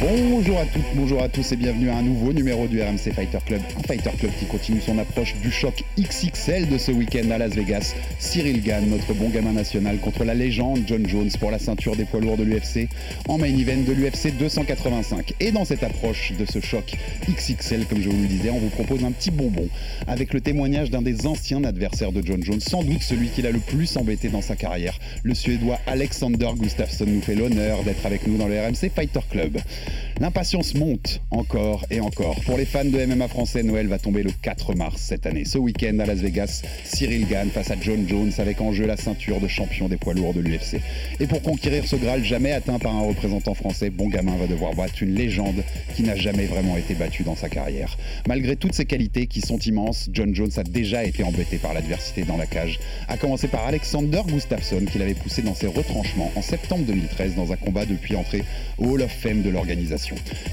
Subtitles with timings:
[0.00, 3.36] Bonjour à toutes, bonjour à tous et bienvenue à un nouveau numéro du RMC Fighter
[3.44, 3.60] Club.
[3.78, 7.52] Un Fighter Club qui continue son approche du choc XXL de ce week-end à Las
[7.52, 7.94] Vegas.
[8.18, 12.06] Cyril Gann, notre bon gamin national, contre la légende John Jones pour la ceinture des
[12.06, 12.88] poids lourds de l'UFC
[13.28, 15.34] en main event de l'UFC 285.
[15.38, 16.94] Et dans cette approche de ce choc
[17.28, 19.68] XXL, comme je vous le disais, on vous propose un petit bonbon
[20.06, 23.50] avec le témoignage d'un des anciens adversaires de John Jones, sans doute celui qui l'a
[23.50, 24.98] le plus embêté dans sa carrière.
[25.24, 29.58] Le Suédois Alexander Gustafsson nous fait l'honneur d'être avec nous dans le RMC Fighter Club.
[30.20, 32.38] L'impatience monte encore et encore.
[32.44, 35.46] Pour les fans de MMA français, Noël va tomber le 4 mars cette année.
[35.46, 38.98] Ce week-end à Las Vegas, Cyril Gann face à John Jones avec en jeu la
[38.98, 40.80] ceinture de champion des poids lourds de l'UFC.
[41.20, 44.74] Et pour conquérir ce Graal jamais atteint par un représentant français, Bon Gamin va devoir
[44.74, 45.62] battre une légende
[45.96, 47.96] qui n'a jamais vraiment été battue dans sa carrière.
[48.28, 52.24] Malgré toutes ses qualités qui sont immenses, John Jones a déjà été embêté par l'adversité
[52.24, 52.78] dans la cage.
[53.08, 57.52] À commencer par Alexander Gustafsson qui l'avait poussé dans ses retranchements en septembre 2013 dans
[57.52, 58.44] un combat depuis entrée
[58.78, 59.79] au Hall of Fame de l'organisation.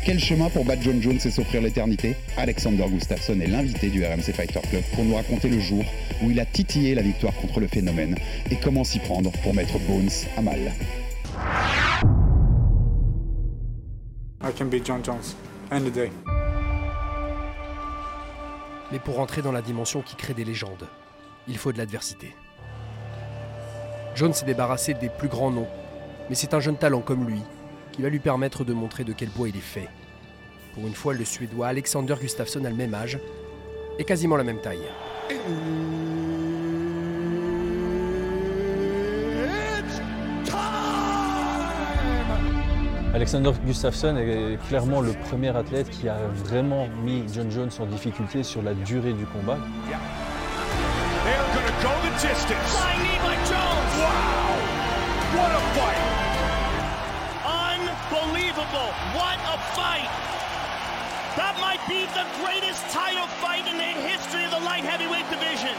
[0.05, 2.15] Quel chemin pour battre John Jones et s'offrir l'éternité?
[2.37, 5.83] Alexander Gustafsson est l'invité du RMC Fighter Club pour nous raconter le jour
[6.23, 8.15] où il a titillé la victoire contre le phénomène
[8.49, 10.71] et comment s'y prendre pour mettre Bones à mal.
[14.43, 15.35] I can beat John Jones
[15.71, 16.09] any day.
[18.91, 20.87] Mais pour entrer dans la dimension qui crée des légendes,
[21.47, 22.33] il faut de l'adversité.
[24.15, 25.67] John s'est débarrassé des plus grands noms,
[26.29, 27.41] mais c'est un jeune talent comme lui
[27.97, 29.89] qui va lui permettre de montrer de quel bois il est fait.
[30.75, 33.17] Pour une fois, le Suédois Alexander Gustafsson a le même âge
[33.97, 34.83] et quasiment la même taille.
[43.15, 48.43] Alexander Gustafsson est clairement le premier athlète qui a vraiment mis John Jones en difficulté
[48.43, 49.57] sur la durée du combat.
[58.67, 58.93] Unbelievable.
[59.15, 60.09] What a fight.
[61.37, 65.75] That might be the greatest title fight in the history of the light heavyweight division.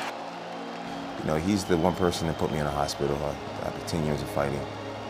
[1.21, 4.06] You know, he's the one person that put me in a hospital uh, after 10
[4.06, 4.60] years of fighting,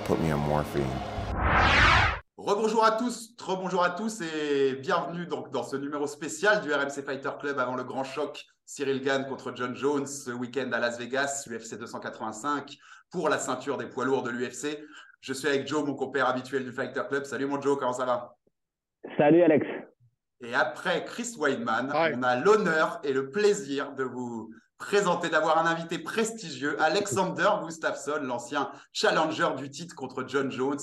[0.04, 0.90] put me on morphine.
[2.36, 7.04] Rebonjour à tous, rebonjour à tous et bienvenue donc dans ce numéro spécial du RMC
[7.04, 10.98] Fighter Club avant le grand choc Cyril Gann contre John Jones ce week-end à Las
[10.98, 12.76] Vegas, UFC 285
[13.10, 14.78] pour la ceinture des poids lourds de l'UFC.
[15.20, 17.24] Je suis avec Joe, mon compère habituel du Fighter Club.
[17.24, 18.36] Salut mon Joe, comment ça va?
[19.16, 19.66] Salut Alex.
[20.40, 25.66] Et après Chris Weidman, on a l'honneur et le plaisir de vous présenter, d'avoir un
[25.66, 30.78] invité prestigieux, Alexander Gustafsson, l'ancien challenger du titre contre John Jones.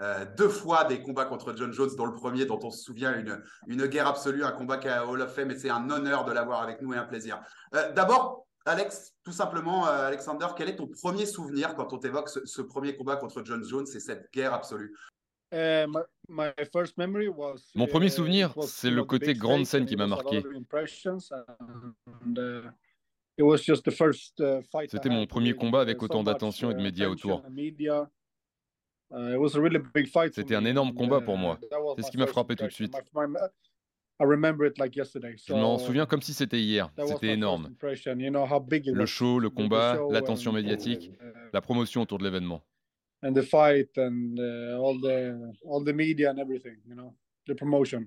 [0.00, 3.14] Euh, deux fois des combats contre John Jones, dont le premier, dont on se souvient,
[3.18, 6.24] une, une guerre absolue, un combat qui a Hall of Fame, et c'est un honneur
[6.24, 7.40] de l'avoir avec nous et un plaisir.
[7.74, 12.28] Euh, D'abord, Alex, tout simplement, euh, Alexander, quel est ton premier souvenir quand on t'évoque
[12.28, 14.94] ce, ce, premier combat contre John Jones et cette guerre absolue?
[15.52, 19.96] Uh, my, my first memory was, Mon premier souvenir, c'est le côté grande scène qui
[19.96, 20.44] m'a marqué.
[24.88, 27.42] C'était mon premier combat avec autant d'attention et de médias autour.
[30.32, 31.58] C'était un énorme combat pour moi.
[31.96, 32.94] C'est ce qui m'a frappé tout de suite.
[34.20, 36.90] Je m'en souviens comme si c'était hier.
[37.06, 37.74] C'était énorme.
[37.82, 41.10] Le show, le combat, l'attention médiatique,
[41.52, 42.62] la promotion autour de l'événement.
[43.22, 45.36] And the fight and uh, all the
[45.66, 47.14] all the media and everything, you know,
[47.46, 48.06] the promotion.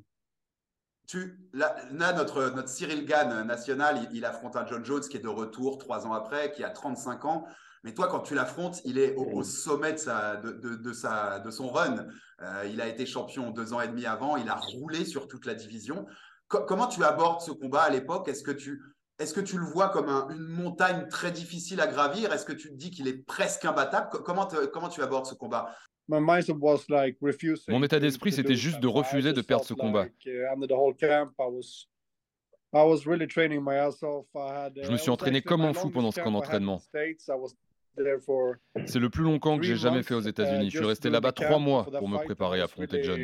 [1.07, 5.17] Tu, là, là, notre, notre Cyril Gann national, il, il, affronte un John Jones qui
[5.17, 7.45] est de retour trois ans après, qui a 35 ans.
[7.83, 10.93] Mais toi, quand tu l'affrontes, il est au, au sommet de, sa, de, de, de,
[10.93, 12.07] sa, de son run.
[12.41, 14.37] Euh, il a été champion deux ans et demi avant.
[14.37, 16.05] Il a roulé sur toute la division.
[16.47, 18.27] Co comment tu abordes ce combat à l'époque?
[18.27, 18.81] Est-ce que tu
[19.19, 22.33] est-ce que tu le vois comme un, une montagne très difficile à gravir?
[22.33, 24.09] Est-ce que tu te dis qu'il est presque imbattable?
[24.09, 25.75] Comment, te, comment tu abordes ce combat?
[27.69, 30.05] Mon état d'esprit, c'était juste de refuser de perdre ce combat.
[34.83, 36.81] Je me suis entraîné comme un fou pendant ce camp d'entraînement.
[38.85, 40.69] C'est le plus long camp que j'ai jamais fait aux États-Unis.
[40.69, 43.19] Je suis resté là-bas trois mois pour me préparer à affronter John.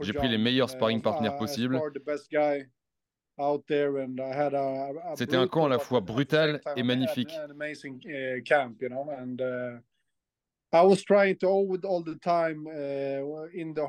[0.00, 1.80] J'ai pris les meilleurs sparring partners possibles.
[5.16, 7.34] C'était un camp à la fois brutal et magnifique.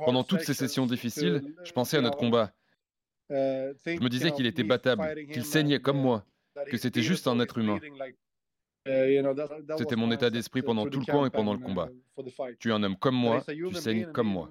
[0.05, 2.53] Pendant toutes ces sessions difficiles, je pensais à notre combat.
[3.31, 6.23] Uh, je me disais qu'il était battable, qu'il saignait comme moi,
[6.67, 7.79] que c'était juste un être humain.
[8.87, 9.19] Uh,
[9.77, 11.89] c'était mon état d'esprit pendant tout le camp et pendant le combat.
[12.59, 14.49] Tu es un homme comme moi, tu saignes comme moi.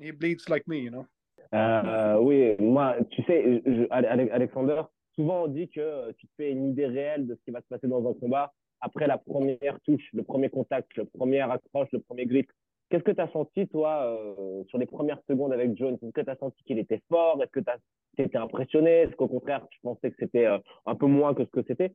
[1.54, 4.82] Euh, oui, moi, tu sais, Alexander,
[5.14, 7.68] souvent on dit que tu te fais une idée réelle de ce qui va se
[7.68, 12.00] passer dans un combat après la première touche, le premier contact, le premier accroche, le
[12.00, 12.50] premier grip.
[12.90, 15.96] Qu'est-ce que tu as senti, toi, euh, sur les premières secondes avec Jones?
[16.02, 17.42] Est-ce que tu as senti qu'il était fort?
[17.42, 19.02] Est-ce que tu as été impressionné?
[19.02, 21.94] Est-ce qu'au contraire, tu pensais que c'était euh, un peu moins que ce que c'était?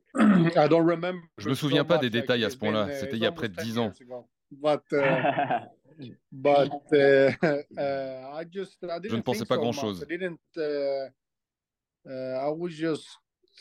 [1.38, 2.88] Je me souviens pas des détails à ce point-là.
[2.88, 3.92] Uh, c'était il y a près de 10 ans.
[6.02, 6.70] Uh, uh,
[8.52, 10.06] je ne pensais pas grand-chose.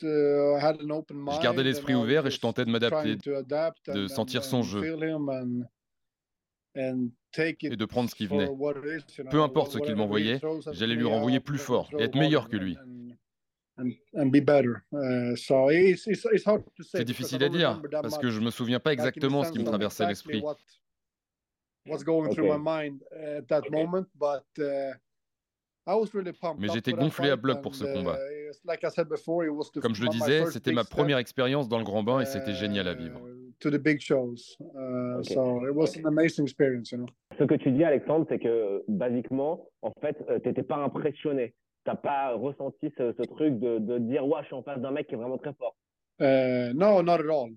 [0.01, 3.17] Je gardais l'esprit ouvert et je tentais de m'adapter,
[3.87, 4.81] de sentir son jeu
[7.37, 8.49] et de prendre ce qui venait.
[9.29, 10.39] Peu importe ce qu'il m'envoyait,
[10.71, 12.77] j'allais lui renvoyer plus fort et être meilleur que lui.
[16.81, 19.65] C'est difficile à dire parce que je ne me souviens pas exactement ce qui me
[19.65, 20.43] traversait l'esprit.
[26.57, 28.19] Mais j'étais gonflé à bloc pour ce combat.
[28.19, 28.51] Uh,
[29.81, 32.87] Comme je le disais, c'était ma première expérience dans le grand bain et c'était génial
[32.87, 33.21] à vivre.
[37.37, 41.53] Ce que tu dis, Alexandre, c'est que basiquement, en fait, euh, tu n'étais pas impressionné.
[41.85, 44.91] Tu n'as pas ressenti ce, truc de, de, dire Ouais, je suis en face d'un
[44.91, 45.75] mec qui est vraiment très fort.
[46.21, 47.51] Uh, no, not at all.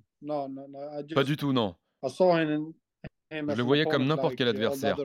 [1.14, 1.74] Pas du tout, non.
[3.30, 4.96] Je le voyais comme n'importe quel adversaire.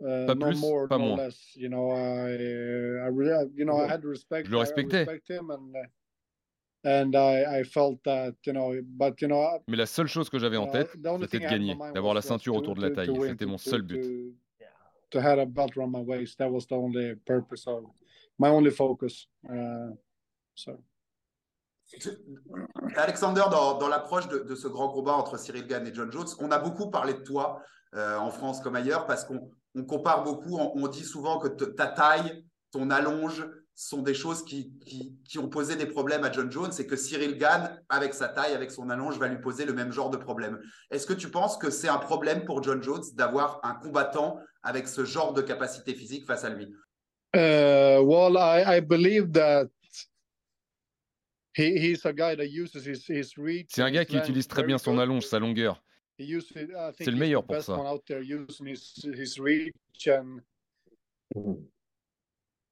[0.00, 1.28] Uh, pas plus, pas moins.
[1.56, 1.68] Je
[4.50, 5.06] le respectais.
[9.68, 10.90] Mais la seule chose que j'avais en tête,
[11.20, 13.10] c'était de gagner, d'avoir la ceinture autour de la taille.
[13.22, 14.04] C'était mon seul but.
[22.96, 26.58] Alexander, dans, l'approche de, ce grand combat entre Cyril Gann et John Jones, on a
[26.58, 27.62] beaucoup parlé de toi
[27.94, 31.86] euh, en France comme ailleurs parce qu'on on compare beaucoup, on, dit souvent que ta
[31.88, 34.72] taille, ton allonge sont des choses qui,
[35.24, 38.52] qui, ont posé des problèmes à John Jones et que Cyril Gann, avec sa taille,
[38.52, 40.60] avec son allonge, va lui poser le même genre de problème.
[40.90, 44.86] Est-ce que tu penses que c'est un problème pour John Jones d'avoir un combattant avec
[44.86, 46.66] ce genre de capacité physique face à lui?
[47.34, 49.68] Uh, Well, I, I believe that
[53.68, 55.82] C'est un gars qui utilise très bien son allonge, sa longueur.
[56.18, 57.76] C'est le meilleur pour ça.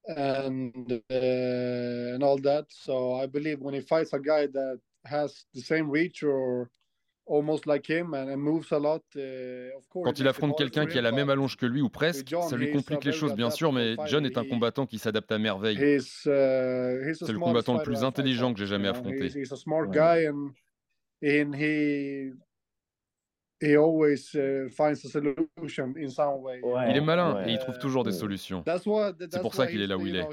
[0.09, 2.67] And, uh, and all that.
[2.71, 6.71] So I believe when he fights a guy that has the same reach or
[7.25, 10.07] almost like him and, and moves a lot, uh, of course.
[10.07, 12.73] Quand il affronte quelqu'un qui a la même allonge que lui ou presque, ça lui
[12.73, 15.79] complique les choses bien sûr, mais John est un combattant qui s'adapte à merveille.
[15.79, 19.27] Uh, C'est le combattant le plus intelligent que j'ai jamais affronté.
[19.27, 20.51] He's a smart guy and,
[21.23, 22.33] and he
[23.63, 23.71] il
[26.97, 28.65] est malin et il trouve toujours des solutions.
[28.67, 30.27] C'est pour ça qu'il est là où il est.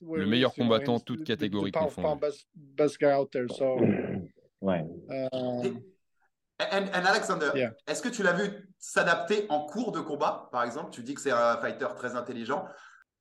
[0.00, 2.26] Le meilleur combattant, toute catégorie confondue.
[4.62, 4.84] Ouais.
[5.08, 5.80] Um,
[6.60, 7.50] and, Alexander,
[7.86, 10.90] est-ce que tu l'as vu s'adapter en cours de combat, par exemple?
[10.90, 12.66] Tu dis que c'est un fighter très intelligent.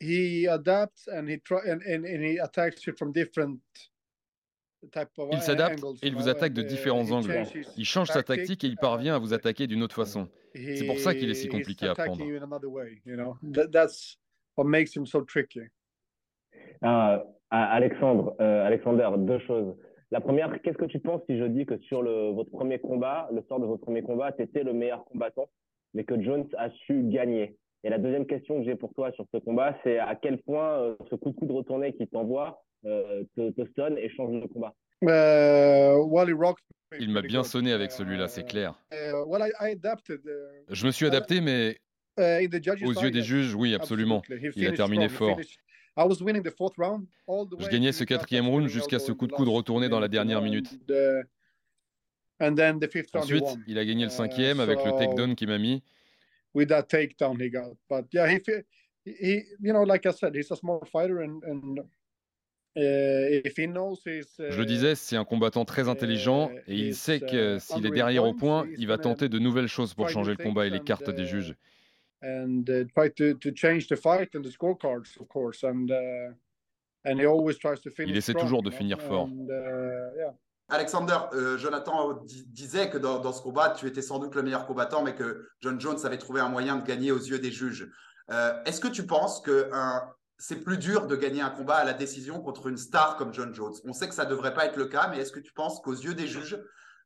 [0.01, 3.59] He adapts and he try and, and, and he attacks you from different
[5.31, 7.43] il s'adapte et il vous attaque de différents angles.
[7.77, 10.27] Il change sa tactique et il parvient à vous attaquer d'une autre façon.
[10.55, 12.23] C'est pour ça qu'il est si compliqué à prendre.
[16.81, 19.75] Ah, Alexandre, euh, Alexander, deux choses.
[20.11, 23.29] La première, qu'est-ce que tu penses si je dis que sur le, votre premier combat,
[23.31, 25.49] le sort de votre premier combat, tu étais le meilleur combattant,
[25.93, 27.57] mais que Jones a su gagner?
[27.83, 30.79] Et la deuxième question que j'ai pour toi sur ce combat, c'est à quel point
[30.79, 34.47] euh, ce coup de coude retourné qui t'envoie euh, te, te, sonne et change le
[34.47, 34.73] combat.
[35.01, 35.95] Uh,
[36.99, 38.73] il m'a bien sonné avec celui-là, c'est clair.
[38.91, 39.13] Uh,
[40.69, 41.77] Je me suis adapté, mais
[42.17, 42.47] uh,
[42.85, 44.21] aux yeux des juges, oui, absolument.
[44.55, 45.39] Il a terminé fort.
[45.97, 50.79] Je gagnais ce quatrième round jusqu'à ce coup de coude retourné dans la dernière minute.
[53.13, 55.83] Ensuite, il a gagné le cinquième avec le takedown qu'il m'a mis.
[62.75, 67.91] Je le disais, c'est un combattant très intelligent et il sait que uh, s'il est
[67.91, 70.81] derrière au point, il va tenter de nouvelles choses pour changer le combat et les
[70.81, 71.55] cartes des juges.
[78.07, 79.27] Il essaie toujours de finir fort.
[79.27, 80.31] Uh,
[80.69, 85.01] Alexander, euh, Jonathan disait que dans, ce combat, tu étais sans doute le meilleur combattant,
[85.03, 87.89] mais que John Jones avait trouvé un moyen de gagner aux yeux des juges.
[88.31, 89.69] Euh, est-ce que tu penses que
[90.39, 93.53] c'est plus dur de gagner un combat à la décision contre une star comme John
[93.53, 93.73] Jones.
[93.83, 95.81] On sait que ça ne devrait pas être le cas, mais est-ce que tu penses
[95.81, 96.57] qu'aux yeux des juges,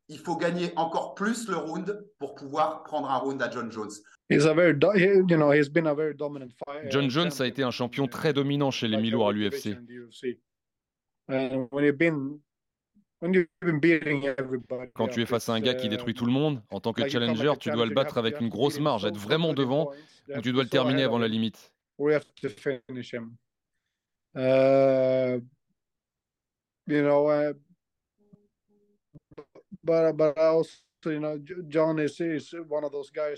[0.07, 3.89] il faut gagner encore plus le round pour pouvoir prendre un round à John Jones?
[6.89, 9.77] John Jones a été un champion très dominant chez les mi-lourds à l'UFC.
[14.93, 17.07] Quand tu es face à un gars qui détruit tout le monde, en tant que
[17.07, 19.91] challenger, tu dois le battre avec une grosse marge, être vraiment devant,
[20.29, 21.72] ou tu dois le terminer avant la limite.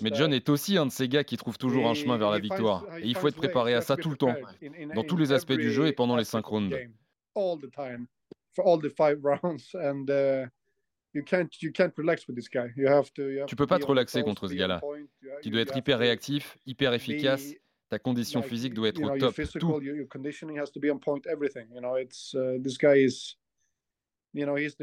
[0.01, 2.39] Mais John est aussi un de ces gars qui trouve toujours un chemin vers la
[2.39, 2.85] victoire.
[2.97, 4.35] Et il faut être préparé à ça tout le temps,
[4.93, 6.75] dans tous les aspects du jeu et pendant les cinq rounds.
[13.47, 14.81] Tu peux pas te relaxer contre ce gars-là.
[15.41, 17.55] Tu dois être hyper réactif, hyper efficace.
[17.89, 19.35] Ta condition physique doit être au top.
[19.59, 19.79] Tout.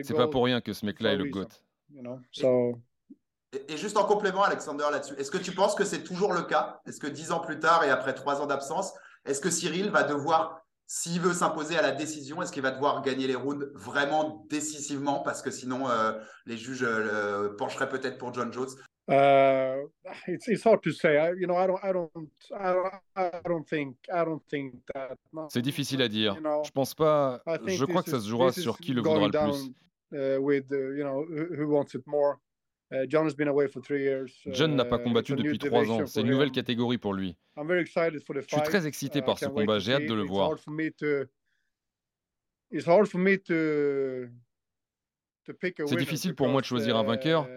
[0.02, 1.48] C'est pas pour rien que ce mec-là est le GOAT.
[3.68, 6.80] Et, juste en complément, Alexander, là-dessus, est-ce que tu penses que c'est toujours le cas?
[6.86, 8.94] Est-ce que dix ans plus tard et après trois ans d'absence,
[9.26, 13.02] est-ce que Cyril va devoir, s'il veut s'imposer à la décision, est-ce qu'il va devoir
[13.02, 16.12] gagner les rounds vraiment décisivement Parce que sinon, euh,
[16.46, 18.70] les juges euh, pencheraient peut-être pour John Jones?
[19.08, 19.78] Uh,
[20.28, 21.18] it's, it's hard to say.
[21.18, 22.10] I, you know, I don't, I don't,
[22.56, 25.18] I don't, I don't think, I don't think that.
[25.48, 26.36] C'est difficile à dire.
[26.64, 27.42] Je pense pas.
[27.66, 29.72] Je crois que ça se jouera sur qui le voudra le plus.
[30.14, 31.24] Uh, with, uh, you know,
[31.56, 32.38] who wants it more.
[32.92, 34.30] Uh, John has been away for three years.
[34.48, 36.06] John n'a pas uh, combattu depuis trois ans.
[36.06, 37.34] C'est une nouvelle catégorie pour lui.
[37.56, 38.50] I'm very excited for the fight.
[38.50, 39.78] Je suis très excité uh, par ce combat.
[39.78, 40.50] J'ai hâte de le voir.
[42.70, 44.28] It's hard for me to
[45.44, 47.48] c'est difficile pour moi de choisir un vainqueur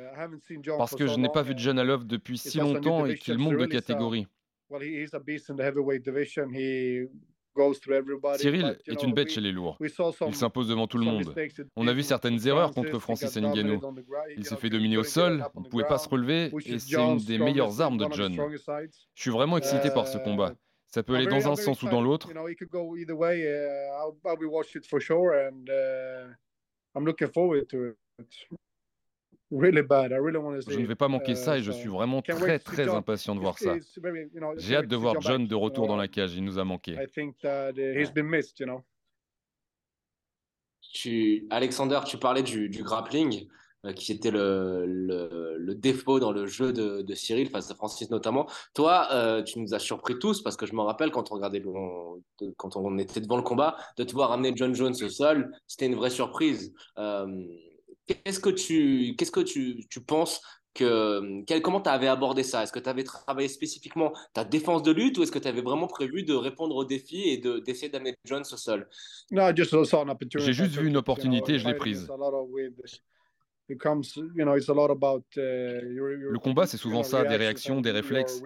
[0.77, 3.65] parce que je n'ai pas vu John Love depuis si longtemps et qu'il monte de
[3.65, 4.27] catégorie.
[8.37, 9.77] Cyril est une bête chez les lourds.
[9.79, 11.33] Il s'impose devant tout le monde.
[11.75, 13.79] On a vu certaines erreurs contre Francis Ngannou.
[14.35, 17.17] Il s'est fait dominer au sol, il ne pouvait pas se relever et c'est une
[17.17, 18.33] des meilleures armes de John.
[19.13, 20.53] Je suis vraiment excité par ce combat.
[20.87, 22.29] Ça peut aller dans un sens ou dans l'autre.
[29.51, 33.57] Je ne vais pas manquer ça et je suis vraiment très très impatient de voir
[33.59, 33.75] ça.
[34.57, 36.95] J'ai hâte de voir John de retour dans la cage, il nous a manqué.
[40.93, 46.71] Tu, Alexander, tu parlais du, grappling, euh, qui était le, le, défaut dans le jeu
[46.73, 48.47] de, Cyril face à Francis notamment.
[48.73, 51.61] Toi, euh, tu nous as surpris tous parce que je me rappelle quand on regardait,
[52.57, 55.85] quand on était devant le combat, de te voir amener John Jones au sol, c'était
[55.85, 56.73] une vraie surprise.
[56.97, 57.25] Euh,
[58.07, 60.41] Qu'est-ce que tu, qu'est-ce que tu, tu penses
[60.75, 64.83] que, quel, comment tu avais abordé ça Est-ce que tu avais travaillé spécifiquement ta défense
[64.83, 67.59] de lutte ou est-ce que tu avais vraiment prévu de répondre aux défis et de,
[67.59, 68.87] d'essayer d'amener Jones au sol
[70.45, 72.07] J'ai juste vu une opportunité et je l'ai prise.
[76.31, 78.41] Le combat, c'est souvent ça, des réactions, des réflexes.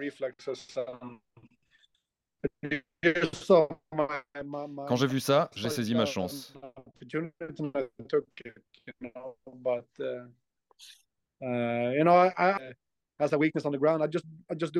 [4.88, 6.54] Quand j'ai vu ça, j'ai saisi ma chance.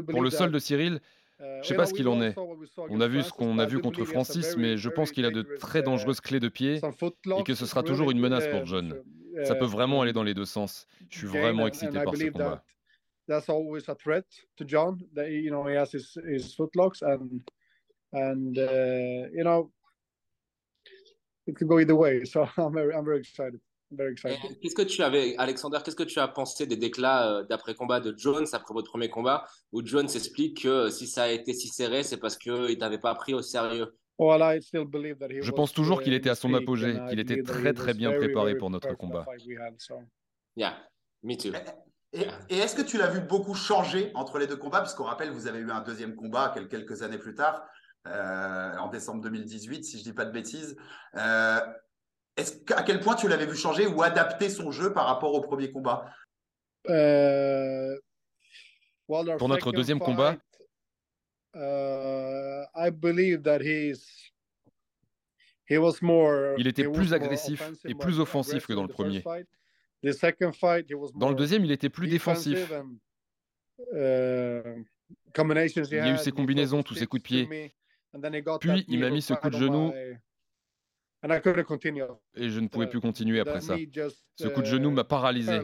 [0.09, 1.00] Pour le sol de Cyril,
[1.38, 2.35] je ne sais pas ce qu'il en est.
[2.88, 5.42] On a vu ce qu'on a vu contre Francis, mais je pense qu'il a de
[5.59, 6.80] très dangereuses clés de pied
[7.38, 8.94] et que ce sera toujours une menace pour John.
[9.44, 10.87] Ça peut vraiment aller dans les deux sens.
[11.08, 12.64] Je suis vraiment excité par ce combat.
[13.30, 14.25] that's always a threat
[14.56, 15.00] to John.
[15.14, 17.40] That you know he has his, his footlocks and
[18.12, 19.70] and uh, you know
[21.46, 22.25] it could go either way.
[22.25, 23.60] So I'm very, I'm very excited.
[23.92, 24.38] Very excited.
[24.60, 27.99] Qu'est-ce que tu avais, Alexander, qu'est-ce que tu as pensé des déclats euh, d'après combat
[27.99, 31.66] de Jones après votre premier combat où Jones explique que si ça a été si
[31.66, 33.92] serré, c'est parce qu'il t'avait pas pris au sérieux?
[34.20, 38.70] Je pense toujours qu'il était à son apogée, qu'il était très très bien préparé pour
[38.70, 39.24] notre combat.
[40.56, 40.76] Yeah,
[41.22, 41.52] me too.
[42.12, 42.26] Et,
[42.58, 44.80] est-ce que tu l'as vu beaucoup changer entre les deux combats?
[44.80, 47.64] Puisqu'on rappelle, vous avez eu un deuxième combat quelques années plus tard,
[48.08, 50.76] euh, en décembre 2018, si je ne dis pas de bêtises.
[51.14, 51.60] Euh,
[52.74, 55.70] à quel point tu l'avais vu changer ou adapter son jeu par rapport au premier
[55.70, 56.12] combat?
[56.88, 57.96] Euh,
[59.06, 60.36] Pour notre deuxième combat,
[66.59, 69.23] il était plus agressif et plus offensif que dans le premier.
[71.14, 72.71] Dans le deuxième, il était plus défensif.
[73.92, 74.85] Uh,
[75.37, 77.73] il y a eu ses combinaisons, tous ses coups de pied.
[78.61, 79.92] Puis il m'a mis ce coup de genou
[82.35, 83.76] Et je ne pouvais plus continuer après ça.
[84.37, 85.61] Ce coup de genou m'a paralysé.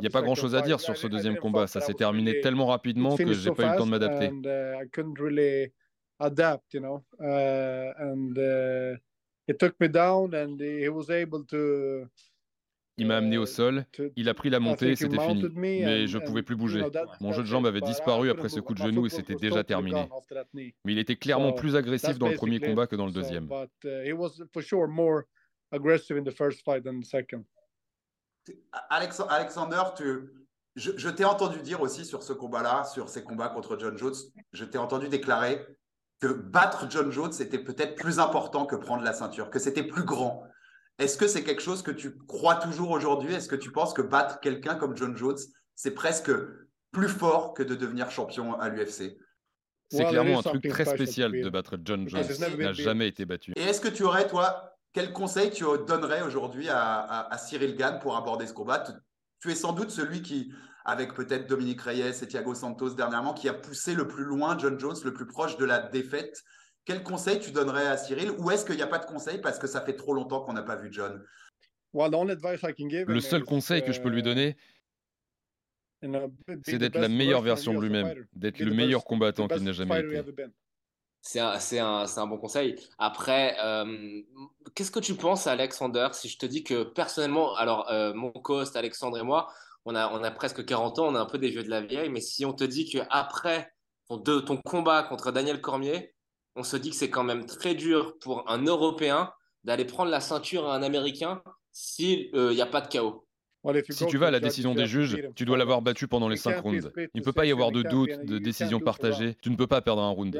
[0.00, 1.66] n'y a pas grand-chose à dire sur ce deuxième combat.
[1.66, 4.30] Ça s'est terminé tellement rapidement que j'ai pas eu le temps de m'adapter.
[13.00, 15.46] Il m'a amené au sol, il a pris la montée et c'était fini.
[15.54, 16.82] Mais je ne pouvais plus bouger.
[17.20, 20.08] Mon jeu de jambe avait disparu après ce coup de genou et c'était déjà terminé.
[20.84, 23.48] Mais il était clairement plus agressif dans le premier combat que dans le deuxième.
[28.90, 30.30] Alexander, tu,
[30.78, 34.14] je, t'ai entendu dire aussi sur ce combat-là, sur ces combats contre John Jones,
[34.52, 35.66] je t'ai entendu déclarer
[36.20, 40.04] que battre John Jones était peut-être plus important que prendre la ceinture, que c'était plus
[40.04, 40.44] grand.
[40.98, 43.34] Est-ce que c'est quelque chose que tu crois toujours aujourd'hui?
[43.34, 45.38] Est-ce que tu penses que battre quelqu'un comme John Jones,
[45.76, 46.30] c'est presque
[46.90, 49.16] plus fort que de devenir champion à l'UFC
[49.90, 52.24] C'est clairement un truc très spécial de battre John Jones.
[52.52, 53.52] Il n'a jamais été battu.
[53.56, 58.16] Et est-ce que tu aurais, toi, quel conseil tu donnerais aujourd'hui à, Cyril Gann pour
[58.16, 58.84] aborder ce combat?
[59.40, 60.52] Tu, es sans doute celui qui,
[60.84, 64.78] avec peut-être Dominique Reyes et Thiago Santos dernièrement, qui a poussé le plus loin John
[64.78, 66.42] Jones, le plus proche de la défaite.
[66.84, 68.30] Quel conseil tu donnerais à Cyril?
[68.38, 70.54] Ou est-ce qu'il n'y a pas de conseil parce que ça fait trop longtemps qu'on
[70.54, 71.22] n'a pas vu John?
[71.92, 74.56] Le seul conseil que je peux lui donner,
[76.64, 80.22] c'est d'être la meilleure version de lui-même, d'être le meilleur combattant qu'il n'a jamais été.
[81.30, 82.74] C'est un, bon conseil.
[82.96, 84.22] Après, euh,
[84.74, 88.74] qu'est-ce que tu penses, Alexander, si je te dis que personnellement, alors euh, mon co-host
[88.76, 89.52] Alexandre et moi,
[89.84, 91.82] on a, on a presque 40 ans, on est un peu des vieux de la
[91.82, 93.70] vieille, mais si on te dit qu'après
[94.08, 96.14] ton, ton combat contre Daniel Cormier,
[96.56, 99.30] on se dit que c'est quand même très dur pour un Européen
[99.64, 101.42] d'aller prendre la ceinture à un Américain
[101.72, 103.27] s'il n'y euh, a pas de chaos.
[103.90, 106.60] Si tu vas à la décision des juges, tu dois l'avoir battu pendant les 5
[106.60, 106.90] rounds.
[106.96, 109.36] Il ne peut pas y avoir de doute, de décision partagée.
[109.42, 110.34] Tu ne peux pas perdre un round.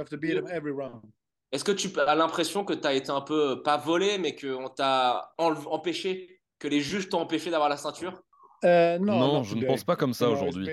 [1.51, 4.69] Est-ce que tu as l'impression que tu as été un peu, pas volé, mais qu'on
[4.69, 8.23] t'a empêché, que les juges t'ont empêché d'avoir la ceinture?
[8.65, 10.69] Euh, non, je ne pense pas comme ça aujourd'hui.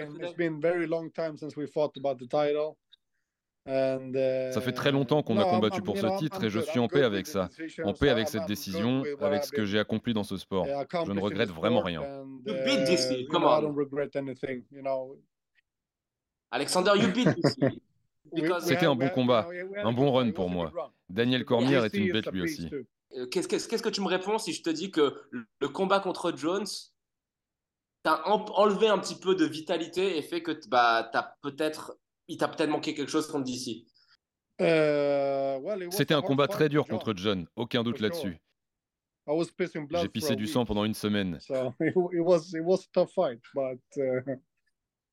[3.67, 7.03] Ça fait très longtemps qu'on a combattu pour ce titre et je suis en paix
[7.03, 7.49] avec ça,
[7.83, 10.67] en paix avec cette décision, avec ce que j'ai accompli dans ce sport.
[11.05, 12.03] Je ne regrette vraiment rien.
[16.51, 17.29] Alexander, you beat
[18.61, 19.47] C'était un bon combat,
[19.83, 20.71] un bon run pour moi.
[21.09, 22.69] Daniel Cormier est une bête lui aussi.
[23.17, 25.15] Euh, qu'est-ce que tu me réponds si je te dis que
[25.59, 26.65] le combat contre Jones
[28.03, 31.97] t'a enlevé un petit peu de vitalité et fait que bah, tu as peut-être
[32.27, 33.85] il t'a peut-être manqué quelque chose contre DC.
[34.61, 35.59] Euh,
[35.91, 38.37] C'était un combat très dur contre John, aucun doute là-dessus.
[40.01, 41.39] J'ai pissé du sang pendant une semaine.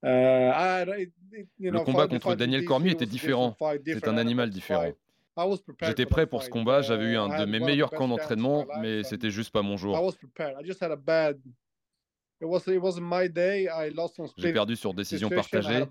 [0.02, 3.56] Le combat contre Daniel Cormier était différent.
[3.86, 4.92] C'est un animal différent.
[5.82, 9.30] J'étais prêt pour ce combat, j'avais eu un de mes meilleurs camps d'entraînement, mais c'était
[9.30, 9.96] juste pas mon jour.
[14.36, 15.84] J'ai perdu sur décision partagée.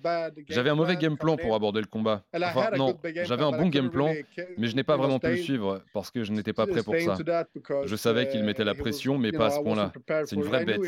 [0.50, 2.24] J'avais un mauvais game plan pour aborder le combat.
[2.34, 4.14] Enfin, non, j'avais un bon game plan,
[4.58, 6.96] mais je n'ai pas vraiment pu le suivre parce que je n'étais pas prêt pour
[7.00, 7.18] ça.
[7.86, 9.92] Je savais qu'il mettait la pression, mais pas à ce point-là.
[10.26, 10.82] C'est une vraie bête.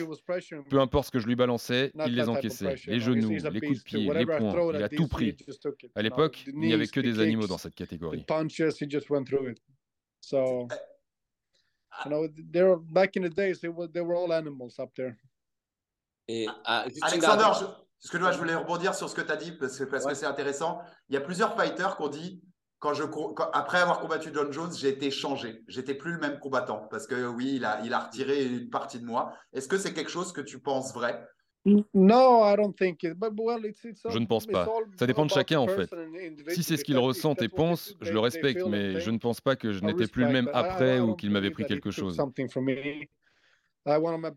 [0.70, 2.76] Peu importe ce que je lui balançais, il les encaissait.
[2.88, 5.36] Les genoux, les coups de pied, les poings, il a tout pris.
[5.96, 8.26] À l'époque, il n'y avait que des animaux dans cette catégorie.
[12.06, 15.16] You know, back in the days, they were, they were all animals up there.
[16.28, 19.78] Et, ah, Alexander, je, que je voulais rebondir sur ce que tu as dit parce
[19.78, 20.80] que parce que c'est intéressant.
[21.10, 22.42] Il y a plusieurs fighters qui ont dit
[22.80, 23.04] quand je,
[23.54, 25.64] après avoir combattu John Jones, j'ai été changé.
[25.70, 29.00] J'étais plus le même combattant parce que oui, il a, il a retiré une partie
[29.00, 29.34] de moi.
[29.54, 31.26] Est-ce que c'est quelque chose que tu penses vrai?
[31.66, 33.14] No, I don't think it.
[33.14, 34.68] je ne pense pas.
[35.00, 35.90] Ça dépend de chacun en fait.
[36.50, 39.56] Si c'est ce qu'il ressent et pense, je le respecte, mais je ne pense pas
[39.56, 42.18] que je n'étais plus le même après ou qu'il m'avait pris quelque chose.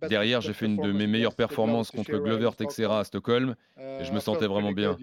[0.09, 4.13] Derrière, j'ai fait une de mes meilleures performances contre Glover Texera à Stockholm et je
[4.13, 4.97] me sentais vraiment bien.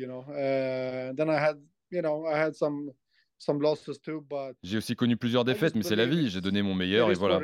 [4.63, 6.29] J'ai aussi connu plusieurs défaites, mais c'est la vie.
[6.29, 7.39] J'ai donné mon meilleur et voilà.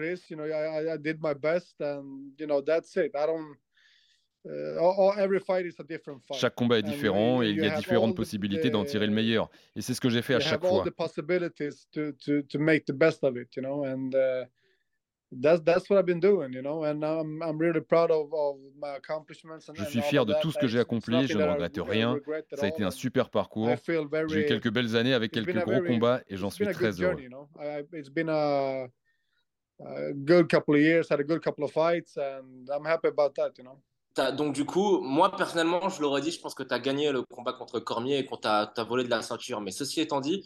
[6.33, 9.49] Chaque combat est différent et il y a différentes possibilités d'en tirer le meilleur.
[9.75, 10.89] Et c'est ce que j'ai fait à chaque fois.
[19.73, 22.17] Je suis fier de tout ce que j'ai accompli, je ne regrette rien.
[22.53, 23.69] Ça a été un super parcours.
[24.27, 27.17] J'ai eu quelques belles années avec quelques gros combats et j'en suis très heureux.
[34.35, 37.21] Donc du coup, moi personnellement, je l'aurais dit, je pense que tu as gagné le
[37.23, 39.61] combat contre Cormier et qu'on t'a volé de la ceinture.
[39.61, 40.43] Mais ceci étant dit,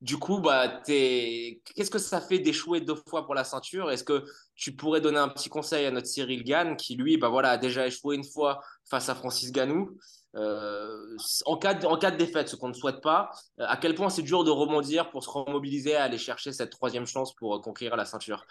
[0.00, 3.90] du coup, bah, qu'est-ce que ça fait d'échouer deux fois pour la ceinture?
[3.90, 7.28] Est-ce que tu pourrais donner un petit conseil à notre Cyril Gann, qui lui, bah,
[7.28, 9.96] voilà, a déjà échoué une fois face à Francis Ganou
[10.36, 13.76] euh, en, cas de, en cas de défaite, ce qu'on ne souhaite pas, euh, à
[13.76, 17.34] quel point c'est dur de rebondir pour se remobiliser à aller chercher cette troisième chance
[17.34, 18.46] pour euh, conquérir la ceinture?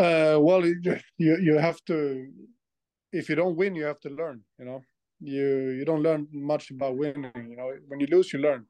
[0.00, 2.26] Uh, Well, you, you have to,
[3.12, 4.80] if you don't win, you have to learn, you know?
[5.20, 7.70] You, you don't learn much about winning, you know?
[7.88, 8.66] When you lose, you learn.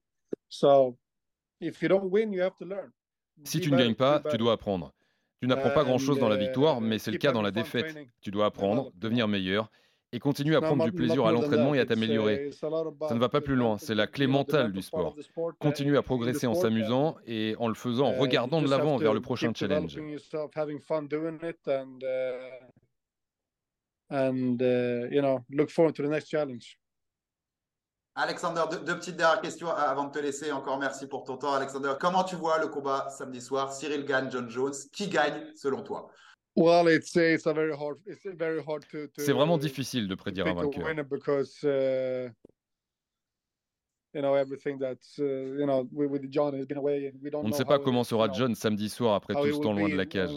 [0.48, 0.96] So,
[3.44, 4.92] si tu ne gagnes pas, tu dois apprendre.
[5.40, 7.96] Tu n'apprends pas grand-chose dans la victoire, mais c'est le cas dans la défaite.
[8.20, 9.70] Tu dois apprendre, devenir meilleur
[10.14, 12.50] et continuer à prendre du plaisir à l'entraînement et à t'améliorer.
[12.52, 12.68] Ça
[13.14, 15.16] ne va pas plus loin, c'est la clé mentale du sport.
[15.58, 19.20] Continue à progresser en s'amusant et en le faisant en regardant de l'avant vers le
[19.20, 19.98] prochain challenge.
[24.12, 26.78] And, uh, you know, look forward to the next challenge.
[28.14, 30.52] Alexander, deux, petites dernières questions avant de te laisser.
[30.52, 31.94] Encore merci pour ton temps, Alexander.
[31.98, 33.72] Comment tu vois le combat samedi soir?
[33.72, 34.74] Cyril gagne, John Jones.
[34.92, 36.10] Qui gagne selon toi?
[39.16, 40.84] C'est vraiment difficile de prédire un vainqueur.
[47.42, 49.96] On ne sait pas comment sera John samedi soir après tout ce temps loin de
[49.96, 50.32] la cage.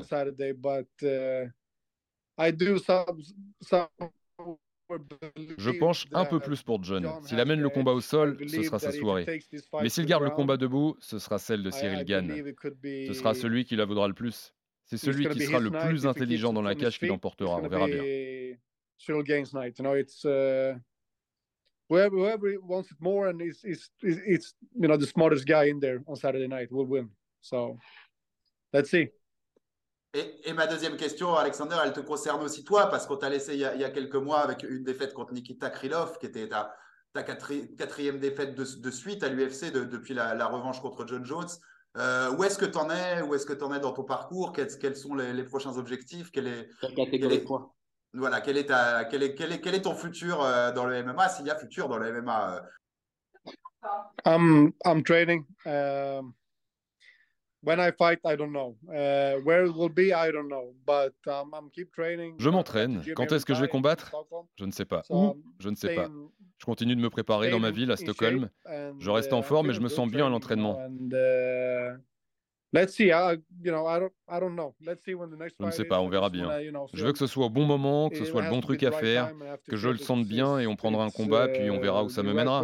[5.57, 7.09] Je penche un peu plus pour John.
[7.23, 9.41] S'il amène le combat au sol, ce sera sa soirée.
[9.81, 12.31] Mais s'il garde le combat debout, ce sera celle de Cyril Gann.
[13.07, 14.53] Ce sera celui qui la vaudra le plus.
[14.85, 17.57] C'est celui qui sera le plus intelligent dans la cage qui l'emportera.
[17.57, 18.55] On verra bien.
[18.97, 19.77] Cyril Gaines night.
[19.77, 20.75] You know, it's uh,
[21.89, 25.79] whoever, whoever wants it more and is is it's you know the smartest guy in
[25.79, 27.09] there on Saturday night will win.
[27.41, 27.77] So
[28.73, 29.09] let's see.
[30.15, 33.59] Et, ma deuxième question, Alexander, elle te concerne aussi toi, parce qu'on t'a laissé il
[33.59, 36.73] y, a, quelques mois avec une défaite contre Nikita Krylov, qui était ta,
[37.13, 41.49] ta quatrième défaite de, suite à l'UFC depuis la, revanche contre John Jones.
[41.97, 43.21] Euh, où est-ce que tu en es?
[43.23, 44.53] Où est-ce que tu en es dans ton parcours?
[44.53, 46.31] Quels, sont les, prochains objectifs?
[46.31, 47.47] Quelle est, catégorie de
[48.13, 51.03] Voilà, quel est, ta, quel, est, quel, est, quel est ton futur euh, dans le
[51.03, 52.61] MMA S'il y a futur dans le MMA euh?
[54.25, 55.45] I'm, I'm training.
[55.65, 56.33] Um,
[62.37, 63.01] je m'entraîne.
[63.15, 64.15] Quand est-ce que je vais combattre?
[64.55, 65.03] Je ne sais pas.
[65.09, 66.09] Où Je ne sais pas.
[66.57, 68.49] Je continue de me préparer dans ma ville à Stockholm.
[68.99, 70.79] Je reste en uh, forme et je me sens bien à l'entraînement.
[75.59, 76.49] Je ne sais pas, on verra bien.
[76.93, 78.91] Je veux que ce soit au bon moment, que ce soit le bon truc à
[78.91, 79.33] faire,
[79.67, 82.23] que je le sente bien et on prendra un combat, puis on verra où ça
[82.23, 82.63] me mènera.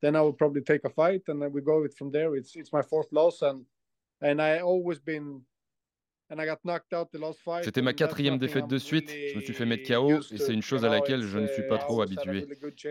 [0.00, 2.36] Then I would probably take a fight and then we go it from there.
[2.36, 3.64] It's it's my fourth loss and
[4.22, 5.42] and I always been
[7.62, 9.10] C'était ma quatrième défaite de suite.
[9.10, 11.66] Je me suis fait mettre KO et c'est une chose à laquelle je ne suis
[11.66, 12.46] pas trop habitué.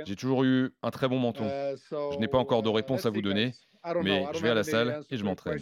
[0.05, 1.45] J'ai toujours eu un très bon menton.
[1.45, 1.77] Uh,
[2.11, 3.53] je n'ai pas encore de réponse à vous donner,
[4.03, 5.59] mais je vais à la salle et je m'entraîne.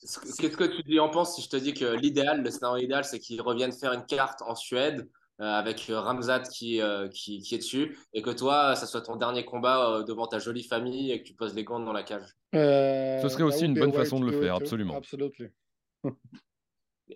[0.00, 3.18] Qu'est-ce que tu en penses si je te dis que l'idéal, le scénario idéal, c'est
[3.20, 5.08] qu'ils reviennent faire une carte en Suède
[5.40, 9.16] avec euh, Ramzat qui, euh, qui, qui, est dessus, et que toi, ça soit ton
[9.16, 12.26] dernier combat devant ta jolie famille et que tu poses les gants dans la cage.
[12.52, 15.00] Ce serait aussi une bonne façon de le faire, absolument.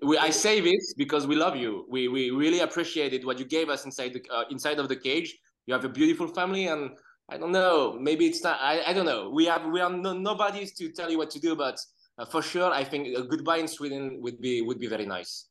[0.02, 1.86] we, I say this because we love you.
[1.88, 5.38] We, we really appreciated what you gave us inside the, uh, inside of the cage.
[5.66, 6.90] You have a beautiful family, and
[7.28, 8.58] I don't know, maybe it's not.
[8.60, 9.30] I, I don't know.
[9.30, 11.78] We have we are no, nobody to tell you what to do, but
[12.18, 15.46] uh, for sure, I think a goodbye in Sweden would be would be very nice.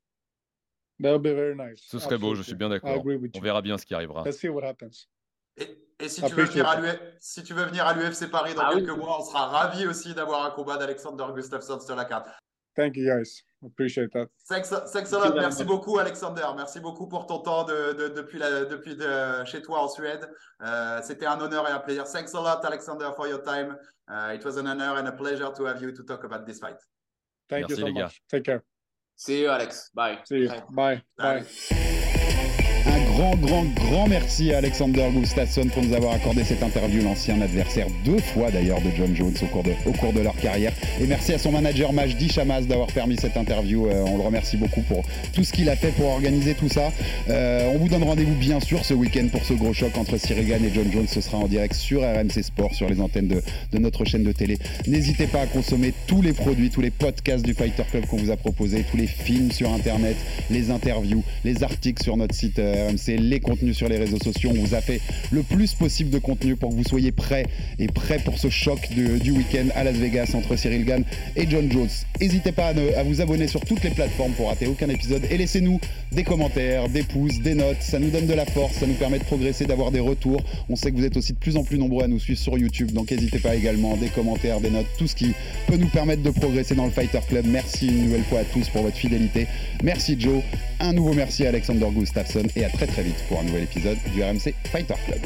[1.76, 3.04] Ce serait beau, je suis bien d'accord.
[3.36, 4.24] On verra bien ce qui arrivera.
[6.00, 6.82] Et, si, tu veux venir à
[7.20, 10.14] si tu veux venir à l'UFC Paris dans ah quelques mois, on sera ravis aussi
[10.14, 12.28] d'avoir un combat d'Alexander Gustafsson sur la carte.
[12.76, 13.44] Thank you guys.
[13.64, 14.28] Appreciate that.
[14.50, 15.36] Thanks, a lot.
[15.36, 16.44] Merci beaucoup, Alexander.
[16.56, 20.28] Merci beaucoup pour ton temps de, de, depuis, la, depuis de, chez toi en Suède.
[20.62, 22.06] Euh, C'était un honneur et un plaisir.
[22.06, 23.78] Thanks a lot, Alexander, for your time.
[24.10, 26.60] Uh, it was an honor and a pleasure to have you to talk about this
[26.60, 26.80] fight.
[27.48, 28.22] Thank Merci, you so much.
[28.28, 28.64] Take care.
[29.24, 29.90] See you, Alex.
[29.96, 30.18] Bye.
[30.26, 30.52] See you.
[30.72, 31.02] Bye.
[31.18, 32.60] Bye.
[32.86, 37.40] Un grand, grand, grand merci à Alexander Gustafsson pour nous avoir accordé cette interview, l'ancien
[37.40, 40.74] adversaire deux fois d'ailleurs de John Jones au cours de, au cours de leur carrière.
[41.00, 43.88] Et merci à son manager Majdi Chamas d'avoir permis cette interview.
[43.88, 46.92] Euh, on le remercie beaucoup pour tout ce qu'il a fait pour organiser tout ça.
[47.30, 50.58] Euh, on vous donne rendez-vous bien sûr ce week-end pour ce gros choc entre Sirigan
[50.64, 51.08] et John Jones.
[51.08, 53.42] Ce sera en direct sur RMC Sport, sur les antennes de,
[53.72, 54.58] de notre chaîne de télé.
[54.88, 58.32] N'hésitez pas à consommer tous les produits, tous les podcasts du Fighter Club qu'on vous
[58.32, 60.18] a proposés, tous les films sur Internet,
[60.50, 64.20] les interviews, les articles sur notre site euh, RMC RMC, les contenus sur les réseaux
[64.20, 64.52] sociaux.
[64.54, 67.46] On vous a fait le plus possible de contenu pour que vous soyez prêts
[67.80, 71.04] et prêts pour ce choc du week-end à Las Vegas entre Cyril Gann
[71.36, 71.90] et John Jones.
[72.20, 75.38] N'hésitez pas à, à, vous abonner sur toutes les plateformes pour rater aucun épisode et
[75.38, 75.80] laissez-nous
[76.12, 77.82] des commentaires, des pouces, des notes.
[77.82, 80.42] Ça nous donne de la force, ça nous permet de progresser, d'avoir des retours.
[80.70, 82.58] On sait que vous êtes aussi de plus en plus nombreux à nous suivre sur
[82.58, 85.34] YouTube, donc n'hésitez pas également des commentaires, des notes, tout ce qui
[85.68, 87.46] peut nous permettre de progresser dans le Fighter Club.
[87.48, 89.48] Merci une nouvelle fois à tous pour votre fidélité.
[89.84, 90.42] Merci Joe.
[90.80, 93.98] Un nouveau merci à Alexander Gustafsson et à très très vite pour un nouvel épisode
[94.14, 95.22] du RMC Fighter Club.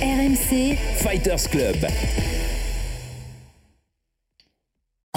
[0.00, 1.76] RMC Fighters Club.